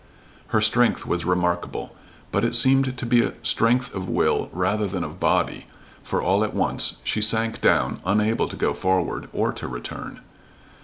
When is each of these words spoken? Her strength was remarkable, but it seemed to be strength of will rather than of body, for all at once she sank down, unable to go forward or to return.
Her 0.47 0.61
strength 0.61 1.05
was 1.05 1.25
remarkable, 1.25 1.95
but 2.31 2.43
it 2.43 2.55
seemed 2.55 2.97
to 2.97 3.05
be 3.05 3.31
strength 3.43 3.93
of 3.93 4.09
will 4.09 4.49
rather 4.51 4.87
than 4.87 5.03
of 5.03 5.19
body, 5.19 5.67
for 6.01 6.23
all 6.23 6.43
at 6.43 6.55
once 6.55 6.97
she 7.03 7.21
sank 7.21 7.61
down, 7.61 7.99
unable 8.03 8.47
to 8.47 8.55
go 8.55 8.73
forward 8.73 9.29
or 9.31 9.51
to 9.53 9.67
return. 9.67 10.21